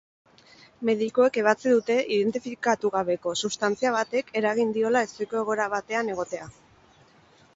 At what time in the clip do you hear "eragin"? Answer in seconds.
4.41-4.73